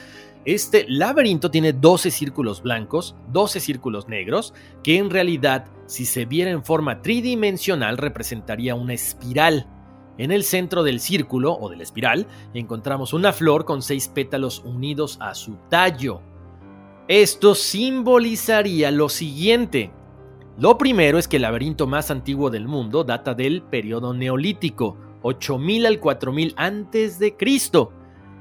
[0.45, 6.51] Este laberinto tiene 12 círculos blancos, 12 círculos negros, que en realidad, si se viera
[6.51, 9.69] en forma tridimensional, representaría una espiral.
[10.21, 14.63] En el centro del círculo o de la espiral encontramos una flor con seis pétalos
[14.67, 16.21] unidos a su tallo.
[17.09, 19.91] Esto simbolizaría lo siguiente.
[20.59, 25.87] Lo primero es que el laberinto más antiguo del mundo data del periodo neolítico, 8000
[25.87, 27.91] al 4000 antes de Cristo,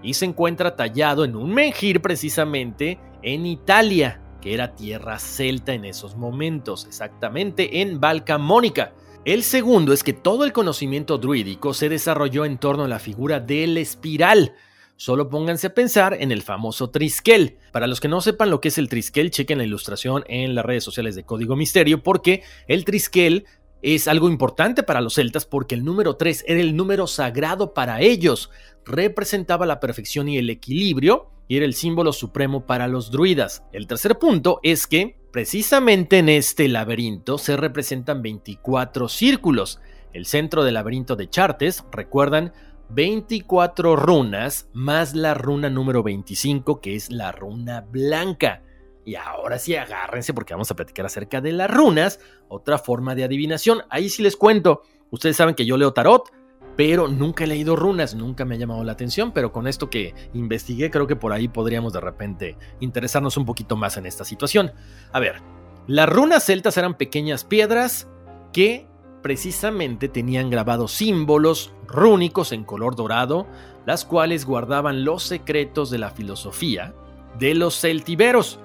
[0.04, 5.86] y se encuentra tallado en un menjir precisamente en Italia, que era tierra celta en
[5.86, 8.92] esos momentos, exactamente en Valcamónica.
[9.26, 13.40] El segundo es que todo el conocimiento druídico se desarrolló en torno a la figura
[13.40, 14.54] del espiral,
[15.00, 17.58] Solo pónganse a pensar en el famoso triskel.
[17.72, 20.66] Para los que no sepan lo que es el triskel, chequen la ilustración en las
[20.66, 23.46] redes sociales de Código Misterio, porque el triskel
[23.82, 28.02] es algo importante para los celtas porque el número 3 era el número sagrado para
[28.02, 28.50] ellos,
[28.84, 33.64] representaba la perfección y el equilibrio y era el símbolo supremo para los druidas.
[33.72, 39.80] El tercer punto es que precisamente en este laberinto se representan 24 círculos.
[40.14, 42.54] El centro del laberinto de Chartes, recuerdan,
[42.90, 48.64] 24 runas más la runa número 25 que es la runa blanca.
[49.06, 53.24] Y ahora sí agárrense porque vamos a platicar acerca de las runas, otra forma de
[53.24, 53.82] adivinación.
[53.90, 54.84] Ahí sí les cuento.
[55.12, 56.32] Ustedes saben que yo leo tarot,
[56.80, 60.16] pero nunca he leído runas, nunca me ha llamado la atención, pero con esto que
[60.32, 64.72] investigué creo que por ahí podríamos de repente interesarnos un poquito más en esta situación.
[65.12, 65.42] A ver,
[65.88, 68.08] las runas celtas eran pequeñas piedras
[68.54, 68.88] que
[69.22, 73.46] precisamente tenían grabados símbolos rúnicos en color dorado,
[73.86, 76.94] las cuales guardaban los secretos de la filosofía
[77.38, 78.58] de los celtiberos.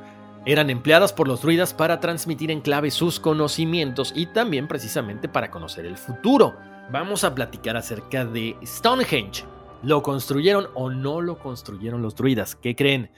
[0.46, 5.50] Eran empleadas por los druidas para transmitir en clave sus conocimientos y también precisamente para
[5.50, 6.54] conocer el futuro.
[6.90, 9.44] Vamos a platicar acerca de Stonehenge.
[9.82, 12.56] ¿Lo construyeron o no lo construyeron los druidas?
[12.56, 13.10] ¿Qué creen?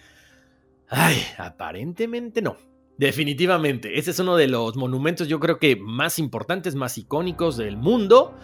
[0.88, 2.56] Ay, aparentemente no.
[2.96, 7.76] Definitivamente, ese es uno de los monumentos yo creo que más importantes, más icónicos del
[7.76, 8.34] mundo,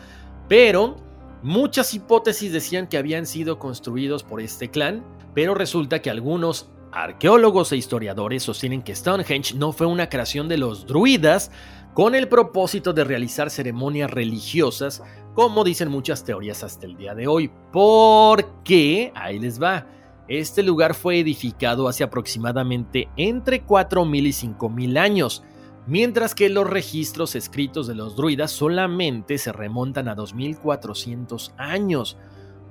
[0.48, 0.96] pero
[1.42, 5.02] muchas hipótesis decían que habían sido construidos por este clan,
[5.34, 10.58] pero resulta que algunos arqueólogos e historiadores sostienen que Stonehenge no fue una creación de
[10.58, 11.50] los druidas
[11.94, 15.02] con el propósito de realizar ceremonias religiosas,
[15.34, 19.86] como dicen muchas teorías hasta el día de hoy, porque, ahí les va,
[20.28, 25.42] este lugar fue edificado hace aproximadamente entre 4.000 y 5.000 años,
[25.86, 32.16] mientras que los registros escritos de los druidas solamente se remontan a 2400 años.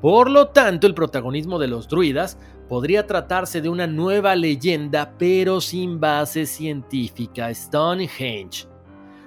[0.02, 5.62] Por lo tanto, el protagonismo de los druidas podría tratarse de una nueva leyenda, pero
[5.62, 8.71] sin base científica, Stonehenge.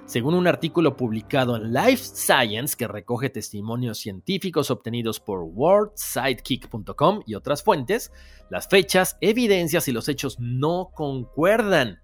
[0.05, 7.33] Según un artículo publicado en Life Science que recoge testimonios científicos obtenidos por worldsidekick.com y
[7.33, 8.11] otras fuentes,
[8.51, 12.01] las fechas, evidencias y los hechos no concuerdan.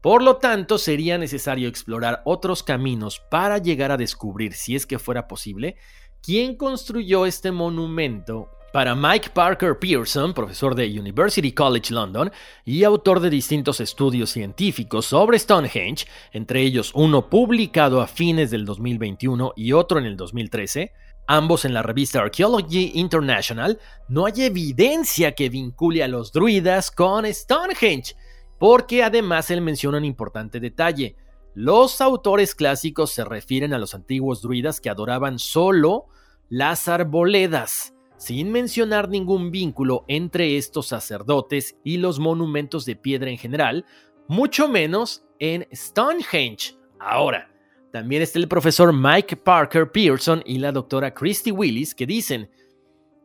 [0.00, 4.98] Por lo tanto, sería necesario explorar otros caminos para llegar a descubrir, si es que
[4.98, 5.76] fuera posible,
[6.22, 12.32] quién construyó este monumento para Mike Parker Pearson, profesor de University College London
[12.64, 18.64] y autor de distintos estudios científicos sobre Stonehenge, entre ellos uno publicado a fines del
[18.64, 20.92] 2021 y otro en el 2013,
[21.26, 27.26] ambos en la revista Archaeology International, no hay evidencia que vincule a los druidas con
[27.26, 28.16] Stonehenge
[28.58, 31.16] porque además él menciona un importante detalle.
[31.54, 36.06] Los autores clásicos se refieren a los antiguos druidas que adoraban solo
[36.48, 37.92] las arboledas,
[38.22, 43.84] sin mencionar ningún vínculo entre estos sacerdotes y los monumentos de piedra en general,
[44.28, 46.76] mucho menos en Stonehenge.
[47.00, 47.50] Ahora,
[47.90, 52.48] también está el profesor Mike Parker Pearson y la doctora Christy Willis que dicen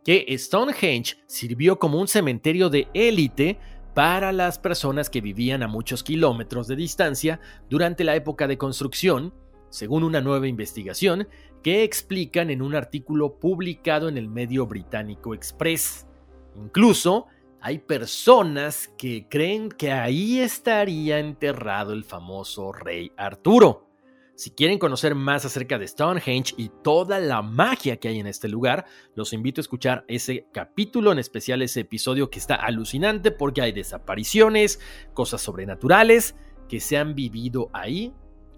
[0.04, 3.60] que Stonehenge sirvió como un cementerio de élite
[3.94, 7.40] para las personas que vivían a muchos kilómetros de distancia
[7.70, 9.32] durante la época de construcción,
[9.78, 11.28] según una nueva investigación
[11.62, 16.08] que explican en un artículo publicado en el medio británico Express.
[16.56, 17.28] Incluso
[17.62, 23.86] hay personas que creen que ahí estaría enterrado el famoso rey Arturo.
[24.34, 28.48] Si quieren conocer más acerca de Stonehenge y toda la magia que hay en este
[28.48, 33.62] lugar, los invito a escuchar ese capítulo, en especial ese episodio que está alucinante porque
[33.62, 34.80] hay desapariciones,
[35.14, 36.36] cosas sobrenaturales
[36.68, 38.14] que se han vivido ahí.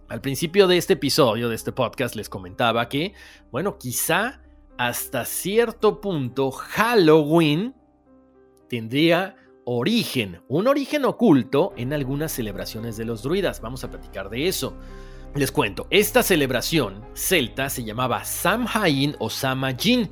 [0.09, 3.13] Al principio de este episodio, de este podcast, les comentaba que,
[3.51, 4.41] bueno, quizá
[4.75, 7.75] hasta cierto punto Halloween
[8.67, 9.35] tendría
[9.65, 13.61] origen, un origen oculto en algunas celebraciones de los druidas.
[13.61, 14.73] Vamos a platicar de eso.
[15.35, 20.09] Les cuento, esta celebración celta se llamaba Samhain o Samhain,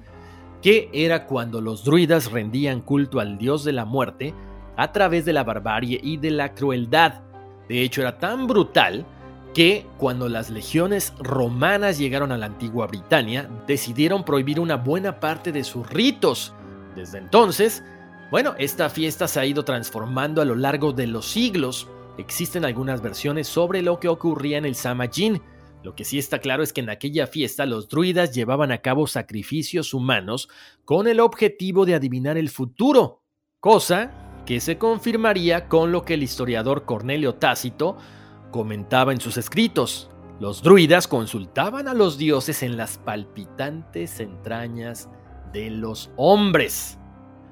[0.61, 4.35] que era cuando los druidas rendían culto al dios de la muerte
[4.75, 7.23] a través de la barbarie y de la crueldad.
[7.67, 9.07] De hecho, era tan brutal
[9.57, 15.51] que cuando las legiones romanas llegaron a la antigua Britania, decidieron prohibir una buena parte
[15.51, 16.53] de sus ritos.
[16.95, 17.83] Desde entonces,
[18.29, 21.87] bueno, esta fiesta se ha ido transformando a lo largo de los siglos
[22.19, 25.41] Existen algunas versiones sobre lo que ocurría en el Samhain.
[25.83, 29.07] Lo que sí está claro es que en aquella fiesta los druidas llevaban a cabo
[29.07, 30.49] sacrificios humanos
[30.83, 33.23] con el objetivo de adivinar el futuro,
[33.59, 37.97] cosa que se confirmaría con lo que el historiador Cornelio Tácito
[38.51, 40.09] comentaba en sus escritos.
[40.39, 45.09] Los druidas consultaban a los dioses en las palpitantes entrañas
[45.51, 46.99] de los hombres.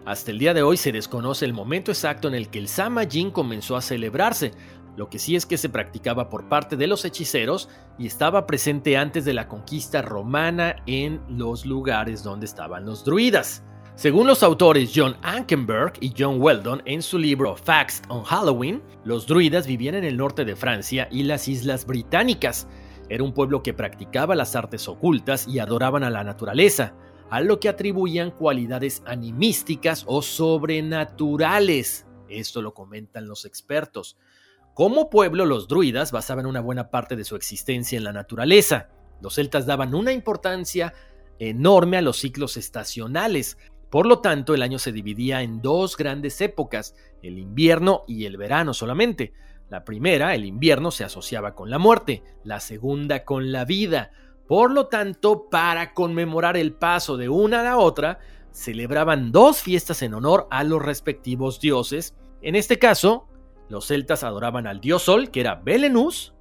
[0.05, 3.31] Hasta el día de hoy se desconoce el momento exacto en el que el Samhain
[3.31, 4.51] comenzó a celebrarse,
[4.95, 8.97] lo que sí es que se practicaba por parte de los hechiceros y estaba presente
[8.97, 13.63] antes de la conquista romana en los lugares donde estaban los druidas.
[13.95, 19.25] Según los autores John Ankenberg y John Weldon en su libro Facts on Halloween, los
[19.25, 22.67] druidas vivían en el norte de Francia y las islas británicas.
[23.07, 26.93] Era un pueblo que practicaba las artes ocultas y adoraban a la naturaleza
[27.29, 32.05] a lo que atribuían cualidades animísticas o sobrenaturales.
[32.27, 34.17] Esto lo comentan los expertos.
[34.73, 38.89] Como pueblo, los druidas basaban una buena parte de su existencia en la naturaleza.
[39.21, 40.93] Los celtas daban una importancia
[41.39, 43.57] enorme a los ciclos estacionales.
[43.95, 48.35] Por lo tanto, el año se dividía en dos grandes épocas, el invierno y el
[48.35, 49.31] verano solamente.
[49.69, 54.11] La primera, el invierno, se asociaba con la muerte, la segunda con la vida.
[54.49, 58.19] Por lo tanto, para conmemorar el paso de una a la otra,
[58.51, 62.17] celebraban dos fiestas en honor a los respectivos dioses.
[62.41, 63.29] En este caso,
[63.69, 66.33] los celtas adoraban al dios Sol, que era Belenus,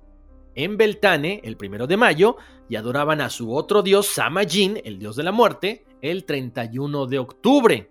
[0.56, 2.36] en Beltane, el primero de mayo,
[2.68, 7.18] y adoraban a su otro dios Samhain, el dios de la muerte, el 31 de
[7.18, 7.90] octubre.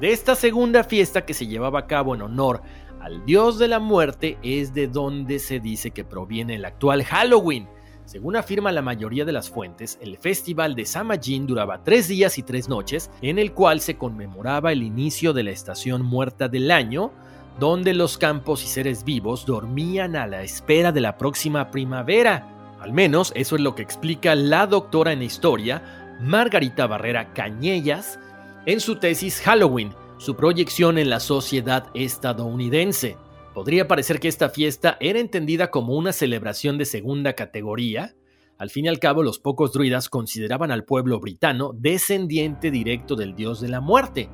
[0.00, 2.62] De esta segunda fiesta que se llevaba a cabo en honor
[3.00, 7.68] al dios de la muerte es de donde se dice que proviene el actual Halloween,
[8.06, 12.42] según afirma la mayoría de las fuentes, el festival de Samhain duraba tres días y
[12.42, 17.12] tres noches, en el cual se conmemoraba el inicio de la estación muerta del año,
[17.60, 22.48] donde los campos y seres vivos dormían a la espera de la próxima primavera.
[22.80, 28.20] Al menos eso es lo que explica la doctora en historia, Margarita Barrera Cañellas,
[28.66, 33.16] en su tesis Halloween, su proyección en la sociedad estadounidense.
[33.54, 38.14] Podría parecer que esta fiesta era entendida como una celebración de segunda categoría.
[38.58, 43.34] Al fin y al cabo, los pocos druidas consideraban al pueblo britano descendiente directo del
[43.34, 44.28] dios de la muerte.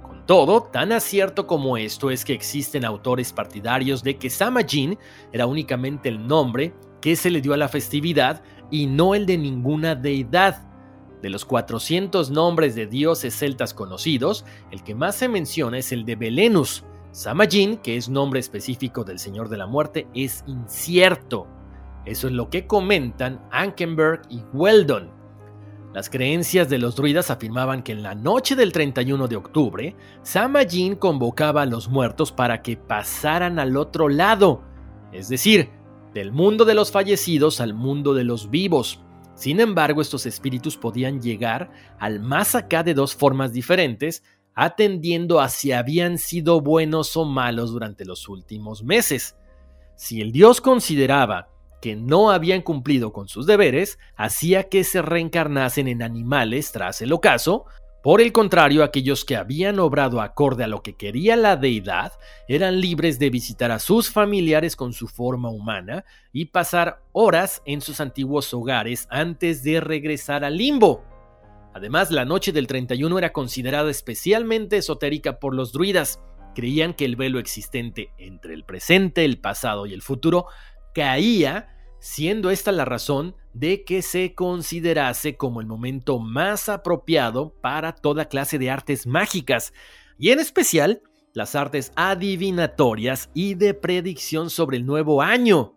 [0.00, 4.96] Con todo, tan acierto como esto es que existen autores partidarios de que Samhain
[5.32, 9.38] era únicamente el nombre que se le dio a la festividad y no el de
[9.38, 10.71] ninguna deidad.
[11.22, 16.04] De los 400 nombres de dioses celtas conocidos, el que más se menciona es el
[16.04, 21.46] de Belenus, Samhain, que es nombre específico del Señor de la Muerte, es incierto.
[22.06, 25.10] Eso es lo que comentan Ankenberg y Weldon.
[25.92, 30.96] Las creencias de los druidas afirmaban que en la noche del 31 de octubre, Samhain
[30.96, 34.62] convocaba a los muertos para que pasaran al otro lado,
[35.12, 35.68] es decir,
[36.14, 39.02] del mundo de los fallecidos al mundo de los vivos.
[39.34, 44.22] Sin embargo, estos espíritus podían llegar al más acá de dos formas diferentes,
[44.54, 49.36] atendiendo a si habían sido buenos o malos durante los últimos meses.
[49.96, 51.48] Si el dios consideraba
[51.80, 57.12] que no habían cumplido con sus deberes, hacía que se reencarnasen en animales tras el
[57.12, 57.64] ocaso,
[58.02, 62.12] por el contrario, aquellos que habían obrado acorde a lo que quería la deidad
[62.48, 67.80] eran libres de visitar a sus familiares con su forma humana y pasar horas en
[67.80, 71.04] sus antiguos hogares antes de regresar al limbo.
[71.74, 76.20] Además, la noche del 31 era considerada especialmente esotérica por los druidas.
[76.56, 80.46] Creían que el velo existente entre el presente, el pasado y el futuro
[80.92, 81.68] caía,
[82.02, 88.24] siendo esta la razón de que se considerase como el momento más apropiado para toda
[88.24, 89.72] clase de artes mágicas,
[90.18, 95.76] y en especial las artes adivinatorias y de predicción sobre el nuevo año.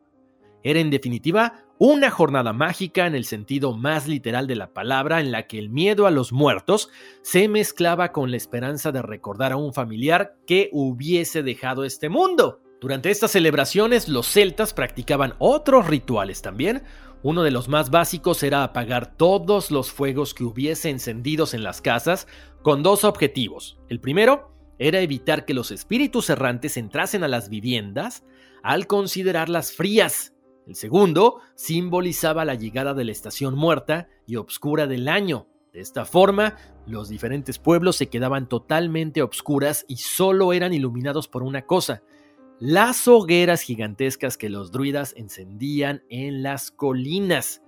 [0.63, 5.31] Era en definitiva una jornada mágica en el sentido más literal de la palabra en
[5.31, 6.89] la que el miedo a los muertos
[7.21, 12.64] se mezclaba con la esperanza de recordar a un familiar que hubiese dejado este mundo.
[12.85, 16.83] Durante estas celebraciones los celtas practicaban otros rituales también.
[17.23, 21.81] Uno de los más básicos era apagar todos los fuegos que hubiese encendidos en las
[21.81, 22.27] casas
[22.61, 23.79] con dos objetivos.
[23.89, 28.23] El primero era evitar que los espíritus errantes entrasen a las viviendas
[28.61, 30.35] al considerarlas frías
[30.67, 35.47] el segundo simbolizaba la llegada de la estación muerta y obscura del año.
[35.73, 36.55] De esta forma,
[36.85, 42.03] los diferentes pueblos se quedaban totalmente obscuras y solo eran iluminados por una cosa,
[42.59, 47.61] las hogueras gigantescas que los druidas encendían en las colinas.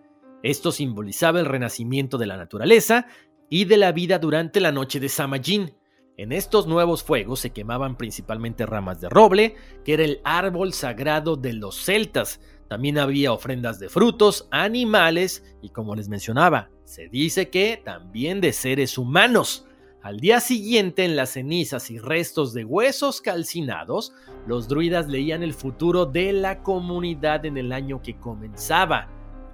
[0.43, 3.07] Esto simbolizaba el renacimiento de la naturaleza
[3.49, 5.73] y de la vida durante la noche de Samhain.
[6.17, 11.35] En estos nuevos fuegos se quemaban principalmente ramas de roble, que era el árbol sagrado
[11.35, 17.49] de los celtas, también había ofrendas de frutos, animales y como les mencionaba, se dice
[17.49, 19.66] que también de seres humanos.
[20.07, 24.13] Al día siguiente, en las cenizas y restos de huesos calcinados,
[24.45, 29.09] los druidas leían el futuro de la comunidad en el año que comenzaba.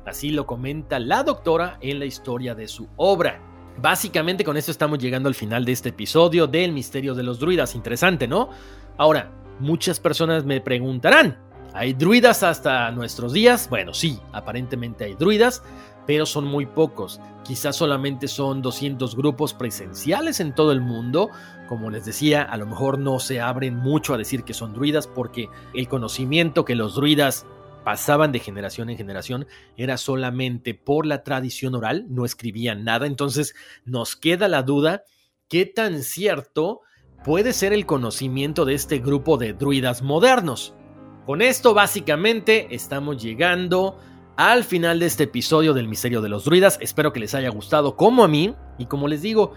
[0.06, 3.42] Así lo comenta la doctora en la historia de su obra.
[3.82, 7.74] Básicamente con esto estamos llegando al final de este episodio del misterio de los druidas.
[7.74, 8.52] Interesante, ¿no?
[8.98, 11.36] Ahora, muchas personas me preguntarán,
[11.76, 13.68] ¿Hay druidas hasta nuestros días?
[13.68, 15.64] Bueno, sí, aparentemente hay druidas,
[16.06, 17.20] pero son muy pocos.
[17.44, 21.30] Quizás solamente son 200 grupos presenciales en todo el mundo.
[21.68, 25.08] Como les decía, a lo mejor no se abren mucho a decir que son druidas
[25.08, 27.46] porque el conocimiento que los druidas
[27.84, 29.46] pasaban de generación en generación
[29.78, 33.08] era solamente por la tradición oral, no escribían nada.
[33.08, 35.04] Entonces nos queda la duda,
[35.50, 36.82] ¿qué tan cierto
[37.24, 40.74] puede ser el conocimiento de este grupo de druidas modernos?
[41.26, 43.98] Con esto básicamente estamos llegando
[44.36, 46.78] al final de este episodio del Misterio de los Druidas.
[46.82, 48.56] Espero que les haya gustado como a mí.
[48.78, 49.54] Y como les digo,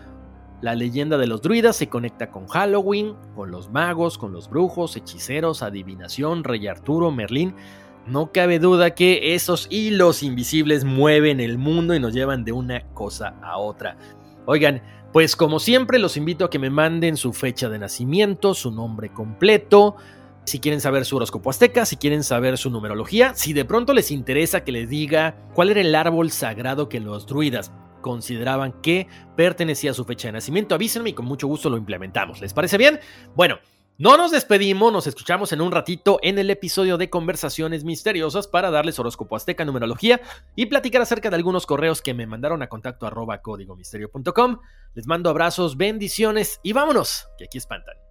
[0.61, 4.97] la leyenda de los druidas se conecta con Halloween, con los magos, con los brujos,
[4.97, 7.55] hechiceros, adivinación, Rey Arturo, Merlín.
[8.07, 12.81] No cabe duda que esos hilos invisibles mueven el mundo y nos llevan de una
[12.95, 13.99] cosa a otra.
[14.47, 14.81] Oigan,
[15.13, 19.13] pues como siempre los invito a que me manden su fecha de nacimiento, su nombre
[19.13, 19.97] completo,
[20.47, 24.11] si quieren saber su horóscopo azteca, si quieren saber su numerología, si de pronto les
[24.11, 29.91] interesa que les diga cuál era el árbol sagrado que los druidas consideraban que pertenecía
[29.91, 32.41] a su fecha de nacimiento, avísenme y con mucho gusto lo implementamos.
[32.41, 33.01] ¿Les parece bien?
[33.35, 33.59] Bueno,
[33.99, 38.71] no nos despedimos, nos escuchamos en un ratito en el episodio de Conversaciones Misteriosas para
[38.71, 40.21] darles horóscopo azteca, numerología
[40.55, 44.61] y platicar acerca de algunos correos que me mandaron a contacto arroba códigomisterio.com.
[44.95, 48.06] Les mando abrazos, bendiciones y vámonos, que aquí espantan.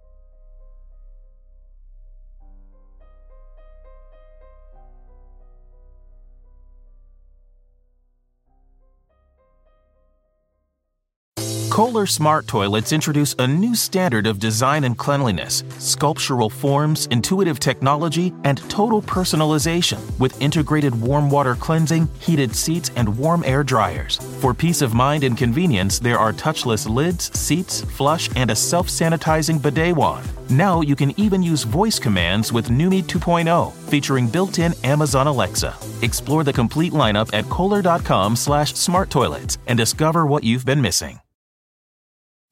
[11.76, 18.32] Kohler Smart Toilets introduce a new standard of design and cleanliness, sculptural forms, intuitive technology,
[18.44, 24.16] and total personalization with integrated warm water cleansing, heated seats, and warm air dryers.
[24.40, 28.88] For peace of mind and convenience, there are touchless lids, seats, flush, and a self
[28.88, 30.26] sanitizing bidet wand.
[30.48, 35.74] Now you can even use voice commands with Numi 2.0, featuring built-in Amazon Alexa.
[36.00, 41.20] Explore the complete lineup at kohler.com slash toilets and discover what you've been missing.